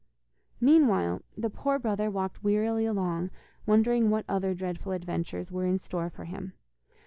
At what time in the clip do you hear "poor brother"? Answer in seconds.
1.51-2.09